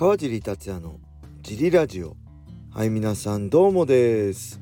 [0.00, 0.98] 川尻達也の
[1.42, 2.16] ジリラジオ。
[2.72, 4.58] はい皆さんどうもです。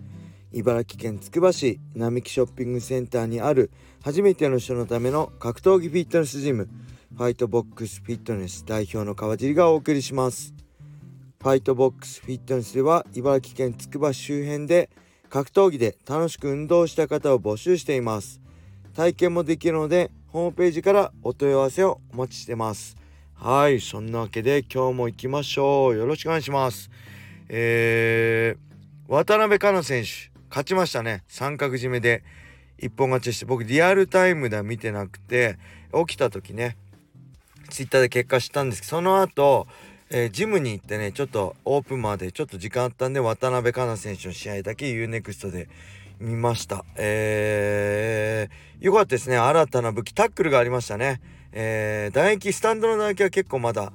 [0.53, 3.71] 茨城県つくば市並木ショッピングセンターにある
[4.03, 6.69] 初めての人のための格闘技フィットネスジム
[7.17, 10.55] ファイトボックスフィットネス代表の川尻がお送りします。
[11.41, 14.91] ファイトボックスフィットネスでは茨城県つくば周辺で
[15.31, 18.41] 格闘技で楽しく運動した方を募集しています。
[18.93, 22.97] 体験もできるのでホームページからお問い合わせをお待ちしてます。
[23.41, 25.97] はいそんなわけで今日も行きましょう。
[25.97, 26.91] よろしくお願いします。
[27.49, 31.23] えー、渡辺香奈選手勝ちましたね。
[31.29, 32.25] 三角締めで
[32.79, 35.57] 一本勝ちして僕リアルタイムでは見てなくて
[36.07, 36.77] 起きた時ね
[37.71, 39.69] ツイッターで結果知ったんですけどその後
[40.11, 45.69] えー、ジムに行ってねちょっとオープンまでちょっと時間あったんで渡辺香奈選手の試合だけ UNEXT で
[46.21, 46.85] 見ました。
[46.97, 49.37] えー、よかったですね。
[49.37, 51.21] 新たな武器タックルがありましたね。
[51.53, 53.93] えー、打撃スタンドの打撃は結構まだ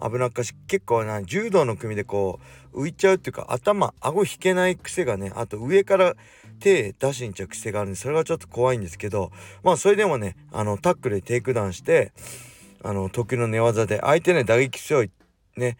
[0.00, 2.40] 危なっかし結構な柔道の組でこ
[2.72, 6.14] う浮いちゃうっていうか頭顎引けない癖がねあと上から
[6.60, 9.30] 手出しにちゃう癖があるんでそれがちょっと怖いんですけど
[9.62, 12.12] まあそれでもねあのタックルでテイクダウンして
[12.82, 15.10] あの得意の寝技で相手ね打撃強い
[15.56, 15.78] ね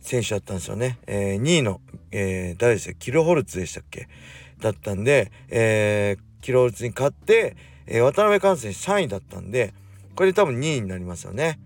[0.00, 1.80] 選手だったんですよね、えー、2位の、
[2.12, 4.08] えー、誰でしたキロホルツでしたっけ？
[4.60, 9.74] だったんで、えー、キロルツに勝って、えー、渡辺寛選手3位だったんで
[10.14, 11.58] これで多分2位になりますよね。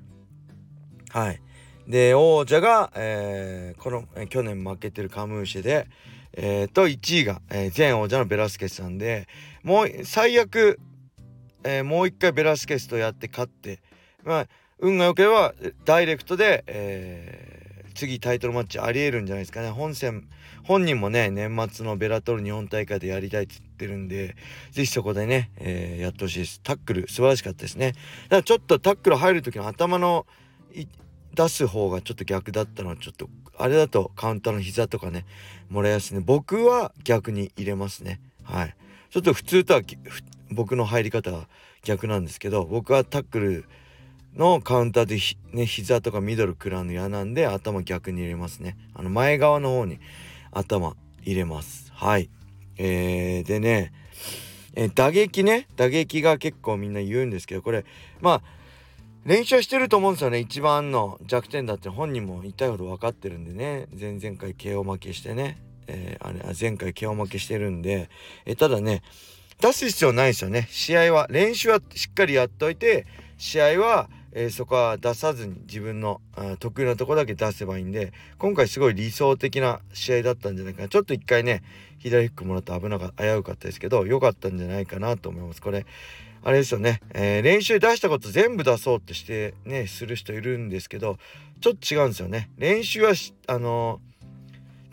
[1.10, 1.40] はい。
[1.86, 5.88] で王者が、えー、この、えー、去年負けてるカムーシェで、
[6.34, 9.26] えー、と1位が、えー、前王者のベラスケスさんで
[9.62, 10.78] もう最悪、
[11.64, 13.80] えー、もう一回ベラスケスとやって勝って
[14.22, 17.67] まあ運が良ければダイレクトで、えー、
[17.98, 19.70] 次タイトルマッチありえるんじゃないですかね。
[19.70, 20.28] 本戦
[20.62, 24.36] 本人もね年末のベラトル日本大会でやりたいって言ってるんで
[24.70, 26.60] 是非そこでね、えー、やってほしいです。
[26.62, 27.92] タックル素晴らしかったですね。
[27.92, 30.26] だからちょっとタックル入る時の頭の
[31.34, 35.26] 出す方がちょっと逆だったのはちょっとあれだとカウンターの膝とかね
[35.68, 38.20] もらいやすいね僕は逆に入れますね。
[38.44, 38.76] はい。
[39.10, 39.82] ちょっと普通とは
[40.52, 41.48] 僕の入り方は
[41.82, 43.64] 逆なんですけど僕はタックル
[44.38, 48.76] のカウンターでひ、ね、膝とかミドル食らうの嫌なんで頭逆に入れますね。
[48.94, 49.98] あの前側の方に
[50.52, 51.92] 頭入れます。
[51.92, 52.30] はい。
[52.76, 53.92] えー、でね、
[54.74, 55.66] えー、打撃ね。
[55.76, 57.84] 打撃が結構みんな言うんですけどこれ
[58.20, 58.42] まあ
[59.24, 60.38] 練習してると思うんですよね。
[60.38, 63.88] 一番の弱点だって本人も痛いほど分かってるんでね。
[63.98, 68.08] 前々回 KO 負けしてね、えー、あれ前回 KO 負けしてるんで、
[68.46, 69.02] えー、ただね
[69.60, 70.68] 出す必要ないですよね。
[70.70, 73.04] 試合は練習はしっかりやっといて
[73.36, 76.20] 試合はえ、そこは出さずに自分の
[76.58, 80.88] 得意なとこだけ出せばいいんで今回すごい理想的な試合だったんじゃないかな。
[80.88, 81.62] ちょっと一回ね
[81.98, 85.62] 左フックもらって危なかった危うかったですけど良かったんじゃないかなと思います。
[85.62, 85.86] これ
[86.42, 91.18] あれですよね、えー、練習出したこと全部出そうってしてねする人いるんですけど
[91.60, 92.50] ちょっと違うんですよね。
[92.58, 93.12] 練習は
[93.46, 94.08] あのー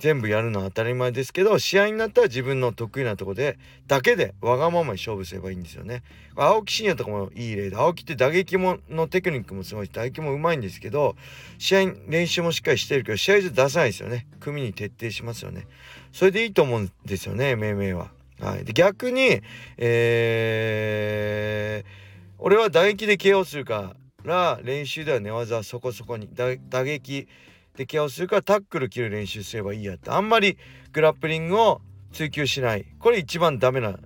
[0.05, 3.57] 全部やるのは当たり前ですけど試合になったら自分の得意なとこで
[3.87, 6.03] だけでわがままに勝負すればいいんですよね。
[6.35, 11.15] 青木真也とかもいい例で青木って打撃ものテクニックもすごいし打撃もうまいんですけど
[11.57, 14.27] 試合練習もしっかりしてるけど試合じゃ出さないですよね。
[14.39, 15.65] 組に徹底しますよね。
[16.11, 18.11] それでいいと思うんですよね命名は。
[18.39, 19.41] はい、で逆に、
[19.77, 21.87] えー、
[22.37, 27.27] 俺は打撃で KO するから練習では寝技はそこそこに打撃
[27.75, 30.57] でケアをするからタックル切る練習すればいいやってあんまり
[30.93, 31.81] グラップリングを
[32.13, 32.85] 追求しない。
[32.99, 33.97] これ一番ダメな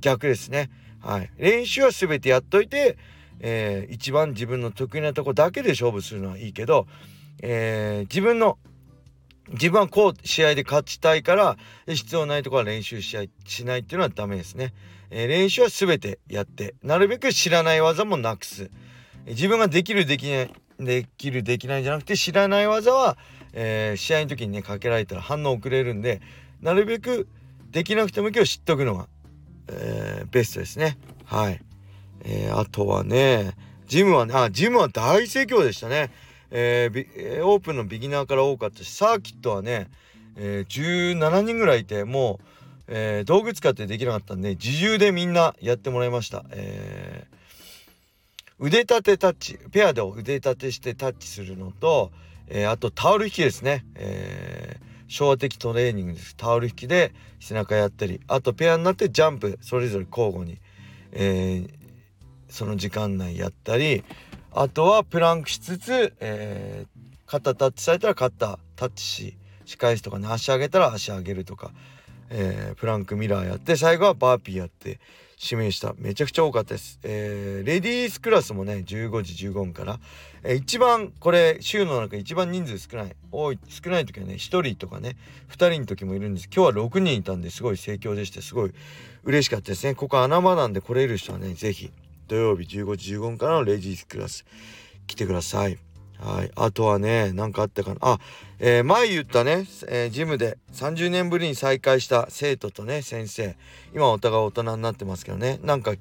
[0.00, 0.70] 逆ですね。
[1.00, 1.30] はい。
[1.36, 2.98] 練習は全てやっといて、
[3.40, 6.86] えー、一番自分の得意なとこだけで勝負するのはいいけど、
[7.40, 8.58] えー、自分の
[9.50, 11.56] 自分はこう試合で勝ちたいから
[11.86, 14.72] 必要ないところは練習ししないっていうのはダメですね、
[15.10, 18.70] えー、練習は全てやってなるべく知らない技もなくす。
[19.26, 20.50] 自分ができるできない
[20.84, 23.16] できるできないんじゃなくて知らない技は、
[23.52, 26.20] えー、試合の時にねかけられたら反応遅れるんで
[26.60, 27.28] なるべく
[27.70, 29.08] できなくてもいいけど知っとくのが、
[29.68, 30.98] えー、ベストですね。
[31.24, 31.60] はい、
[32.24, 33.52] えー、あとはね
[33.86, 36.10] ジムはねあジムは大盛況でしたね。
[36.50, 39.88] えー、オープンのビギナーから多かったしサーキットはね、
[40.36, 42.44] えー、17人ぐらいいてもう、
[42.88, 47.41] えー、道具使ってできなかったんで自重でみんなやってもらいました、えー
[48.64, 52.12] 腕立てタッチペアで腕立てしてタッチするのと、
[52.46, 56.36] えー、あとタオル引きですね、えー、昭和的トレーニングです。
[56.36, 60.60] タオル引きで背中やったりあとペアになってジャンプそれぞれ交互に、
[61.10, 61.70] えー、
[62.48, 64.04] その時間内やったり
[64.52, 66.86] あとはプランクしつつ、え、
[67.26, 71.72] 肩タッチされたら肩タッチし仕返すとかね足上げたら足上げるとか、
[72.30, 75.00] え、プランクミラーやって最後はバーピーやって
[75.42, 75.94] 指名した。
[75.98, 79.98] めちゃくちゃ多かったです、えー、レディースクラスもね15時15分から、
[80.44, 83.16] えー、一番これ週の中一番人数少ない。
[83.32, 85.16] 多い少ない時はね1人とかね
[85.50, 86.48] 2人の時もいるんです。
[86.54, 87.62] 今日は6人いたんです。
[87.62, 88.72] ごい盛況でしてすごい
[89.24, 89.94] 嬉しかったですね。
[89.94, 91.90] ここ穴場なんで来れる人はね是非
[92.28, 94.44] 土曜日15時15分からのレディースクラス
[95.06, 95.78] 来てください。
[96.22, 96.52] はい。
[96.54, 97.96] あとはね、何かあったかな。
[98.00, 98.18] あ、
[98.60, 103.56] えー、前言ったね、えー、ジムで30年ぶりに再会した生徒とね、先生。
[103.92, 105.58] 今お互い大人になってますけどね。
[105.64, 105.94] なんか、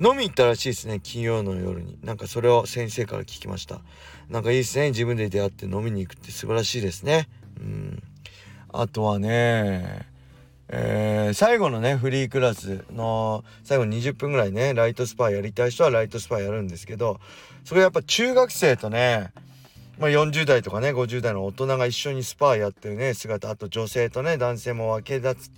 [0.00, 1.00] 飲み行ったらしいですね。
[1.02, 1.98] 金曜の夜に。
[2.02, 3.82] なんかそれを先生から聞きました。
[4.30, 4.88] なんかいいですね。
[4.88, 7.28] 自分で出会って飲みに行くって素晴らしいですね。
[7.60, 8.02] うん。
[8.72, 10.06] あとはね、
[10.74, 17.20] えー、最後のねフリークラスの最後20分ぐらいねライトスパーやりたい人はライトスパーやるんですけど
[17.62, 19.32] それやっぱ中学生とね、
[19.98, 25.52] まあ、40代とかね50代の大人が一緒にスパーやってるね姿あと女性とね男性も分け立つ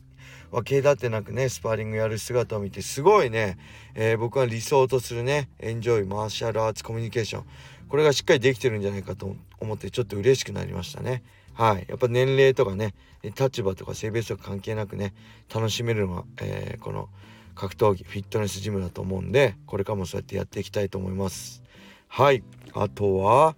[0.50, 3.56] 分け立てなくねスパーリングやる姿を見てすごいね、
[3.94, 7.44] えー、僕は理想とするねエンジョイマーシャルアーツコミュニケーション
[7.88, 11.22] これがしっかりできてるんじゃないかと思ってちょっと嬉しくなりましたね。
[11.54, 11.86] はい。
[11.88, 15.14] やっぱ年齢とかね、立場とか性別とか関係なくね、
[15.52, 17.08] 楽しめるのは、えー、この
[17.54, 21.62] 格闘技、フィットネスジムだと思うんで、これからもそうやってやっていきたいと思います。
[22.08, 22.42] はい。
[22.74, 23.56] あとは、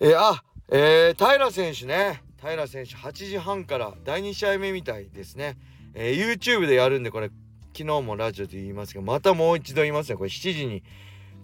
[0.00, 2.22] えー、あ、えー、平選手ね。
[2.40, 5.56] 平選手8時半から第2試合目みたいですね。
[5.94, 7.30] えー、YouTube でやるんで、これ、
[7.76, 10.16] 昨日もラジオで言いますけど、またもう一度言いますね。
[10.16, 10.82] これ7時に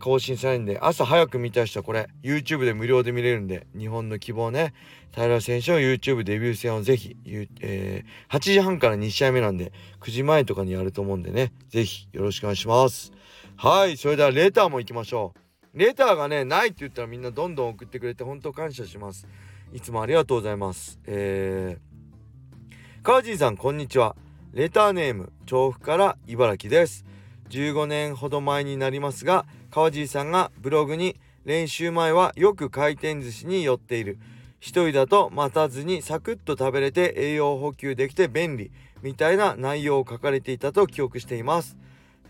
[0.01, 4.75] 更新されるんで、朝早く見た人はこれ、YouTube で無料で見れるんで、日本の希望ね、
[5.13, 7.17] 平選手の YouTube デビュー戦をぜひ、
[7.61, 13.13] えー、8時半から2試合目なんで、9時前とかにやると思うんでね、ぜひよろしくお願いします。
[13.57, 15.79] はい、それではレターも行きましょう。
[15.79, 19.29] レターがね、ないって言ったらみんなどんどん送ってくれて、本当感謝します。
[19.73, 20.99] いつもありがとうございます。
[21.07, 24.17] えー、川尻さん、こんにちは。
[24.53, 27.05] レターネーム、調布から茨城です。
[27.51, 34.19] 15年ほど前になりますが、川尻さんがブログに練習前はよく回転寿司に寄っている。
[34.59, 38.71] 一人だと待たずにサクッと食べれて栄養補給できて便利
[39.01, 41.77] みたいな内容を書かれていたと記憶しています。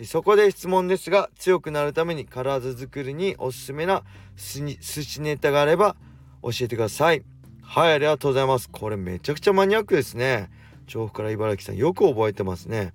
[0.04, 4.02] そこで質問ですが強くなるために体作りにおすすめな
[4.36, 5.96] 寿司ネタがあれば
[6.42, 7.22] 教えてください。
[7.62, 8.68] はいありがとうございます。
[8.70, 10.50] これめちゃくちゃマニアックですね。
[10.86, 12.92] 調布から茨城さんよく覚えてますね。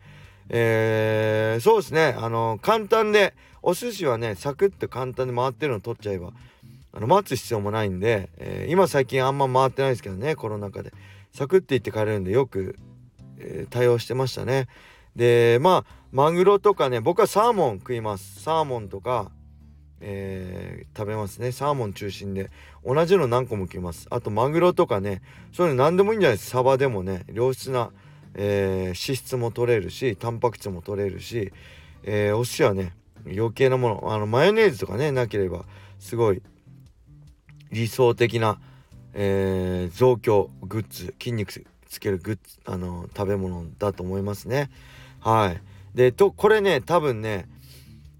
[0.50, 2.16] えー、そうですね。
[2.18, 6.32] あの簡単でお寿司はねサクッと簡単に回ってるの取っちゃえば
[6.94, 10.94] あの待つ必要もないんで、えー、今最近あんま回ってないですけどねコロナ禍で。
[11.34, 12.78] サクッて行って帰れるんでよく、
[13.40, 14.68] えー、対応してましたね。
[15.16, 18.42] でまあマグロとかね僕はサーモン食います。
[18.42, 19.32] サーモンとか
[20.02, 21.52] えー、食べますね。
[21.52, 22.52] サーモン中心で。
[22.86, 24.08] 同じの何個も食います。
[24.12, 25.22] あとマグロとかね
[25.52, 26.52] そういうの何でもいいんじゃないです。
[26.52, 27.92] かサバでもね良質な、
[28.36, 31.52] えー、脂質も取れるしタンパク質も取れるし、
[32.04, 32.94] えー、お寿司はね
[33.26, 35.66] 余計なものあのマヨネーズとかねなければ
[36.00, 36.42] すごい
[37.72, 38.60] 理想的な、
[39.14, 44.70] えー、増強グッズ筋肉つけるグッズあの食べ物だと思いますね。
[45.22, 45.62] はい。
[45.96, 47.48] でとこれね多分ね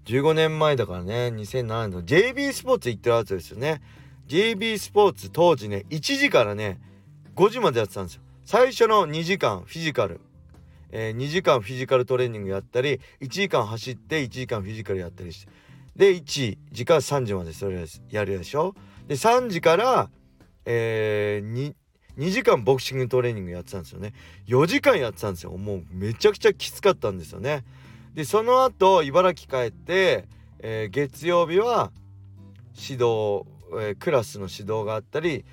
[0.06, 3.82] 15年前だからね2007年の JB スポーツ行ってるやつですよね。
[4.28, 6.80] JB スポーツ当時ね1時からね
[7.36, 8.22] 5時までやってたんですよ。
[8.46, 10.20] 最初の2時間フィジカル。
[10.92, 15.52] えー、2時間フィジカルトレーニングやったり1時間走って1時間フィジカルやったりして。
[15.96, 18.76] で1時間3時までそれやるでしょ？
[19.08, 20.10] で3時から、
[20.64, 21.74] えー、
[22.16, 24.12] 2, 時間ボクシングトレーニングやってたんですよね。
[24.46, 25.50] 4時間やってたんですよ。
[25.56, 27.64] もうめちゃくちゃきつかったんですよね。
[28.14, 30.28] でその後茨城帰って、
[30.60, 31.90] えー、月曜日は
[32.76, 35.44] 指導、えー、クラスの指導があったり、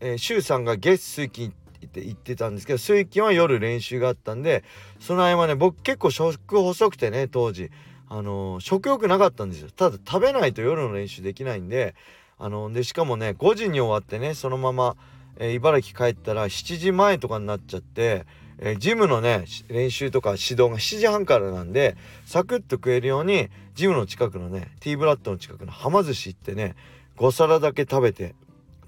[0.00, 1.54] えー、週3が月水金
[1.86, 4.64] って言ってたんですけど水金は夜練習があったんで
[5.00, 7.70] その合間ね僕結構食細くてね当時。
[8.14, 9.70] あのー、食欲なかったんですよ。
[9.74, 11.94] ただ食べないと夜の練習できないんで
[12.38, 14.96] あのー、でしかもね5時に終わってねそのまま、
[15.38, 18.26] えー、茨城帰ったら7時前とかになっちゃって、
[18.58, 21.96] えジムのね練習とか指導が7時半からなんで
[22.26, 26.74] サクッと食えるようにジムの近くのねティーブラッドの近くのはま寿司行ってね
[27.16, 28.34] 5皿だけ食べて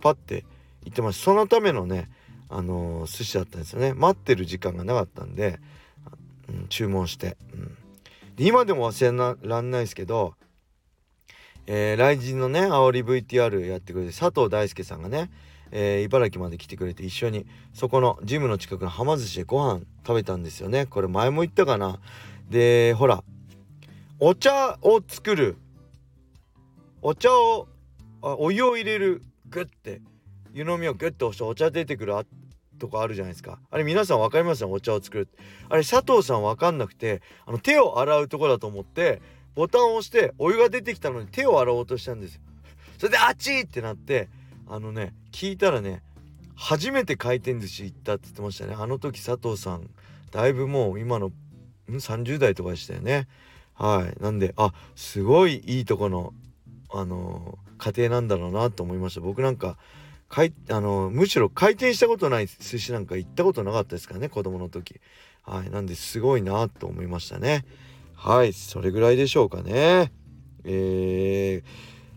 [0.02, 0.44] パッて
[0.84, 1.20] 行ってます。
[1.20, 2.10] そのためのね
[2.56, 3.94] あの、寿司だったんですよね。
[3.94, 5.58] 待ってる時間がなかったんで、
[6.48, 7.76] うん、注文して、うん、
[8.36, 10.34] で今でも忘れらんないですけど
[11.66, 15.30] えー、来人のね煽り VTR やってくれて佐藤大輔さんがね、
[15.70, 20.86] えー、茨城まで来てくれて一緒にそこのジムの近くのはま寿司でご飯食べたんですよね。
[20.86, 21.98] これ前も言ったかな。
[22.50, 23.24] でほら
[24.20, 25.56] お茶を作る。
[27.00, 27.66] お茶を
[28.22, 29.22] あお湯を入れる。
[29.48, 30.00] グッて。
[30.52, 32.16] 湯飲みをグッと押してお茶出てくる
[32.78, 33.58] とこあるじゃないですか。
[33.70, 35.28] あれ皆さん分かりますよお茶を作る。
[35.68, 39.22] あれ佐藤さん分かんなくてあの手を洗うとこだと思って
[39.54, 42.40] ボタンを押してお湯が出てきたのに手を洗おうとしたんですよ。
[42.98, 44.28] それであっちってなって
[44.66, 46.02] あのね聞いたらね
[46.56, 48.74] 初めて回転寿司行ったって言ってましたね。
[48.78, 49.90] あの時佐藤さん
[50.30, 51.30] だいぶもう今の
[51.88, 53.28] 30代とかでしたよね。
[53.74, 54.22] はい。
[54.22, 56.32] なんであすごいいいとこの
[56.90, 59.20] あのー、家庭なんだろうなと思いました。
[59.20, 59.76] 僕なんか
[60.28, 65.00] かいあの、むしろ回転したことない寿司なんか行ったことなかったですからね子供の時。
[65.46, 67.66] はいなんですごいなと思いましたね。
[68.14, 70.10] はいそれぐらいでしょうかね。
[70.64, 71.68] えー、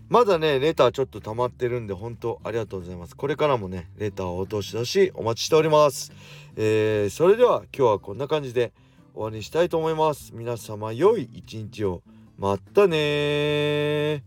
[0.08, 3.18] まだねレターちょっと溜まってるんで本当ありがとうございます。
[3.18, 6.14] これからもねレターをお通し出しお待ちしております。
[6.56, 8.72] えー、それでは今日はこんな感じで
[9.14, 10.32] 終わりにしたいと思います。
[10.34, 12.02] 皆様良い一日を。
[12.38, 14.24] またね